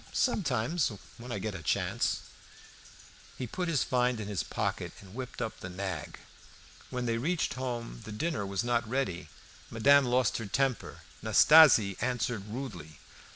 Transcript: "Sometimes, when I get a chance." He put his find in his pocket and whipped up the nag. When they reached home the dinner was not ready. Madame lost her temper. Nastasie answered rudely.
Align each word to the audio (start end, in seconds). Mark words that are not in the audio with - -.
"Sometimes, 0.13 0.91
when 1.19 1.31
I 1.31 1.37
get 1.37 1.53
a 1.53 1.61
chance." 1.61 2.21
He 3.37 3.45
put 3.45 3.67
his 3.67 3.83
find 3.83 4.19
in 4.19 4.27
his 4.27 4.41
pocket 4.41 4.93
and 4.99 5.13
whipped 5.13 5.43
up 5.43 5.59
the 5.59 5.69
nag. 5.69 6.17
When 6.89 7.05
they 7.05 7.19
reached 7.19 7.53
home 7.53 8.01
the 8.03 8.11
dinner 8.11 8.43
was 8.43 8.63
not 8.63 8.89
ready. 8.89 9.29
Madame 9.69 10.05
lost 10.05 10.39
her 10.39 10.47
temper. 10.47 11.01
Nastasie 11.21 11.97
answered 12.01 12.47
rudely. 12.47 12.97